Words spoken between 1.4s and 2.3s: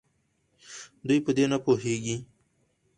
نپوهيږي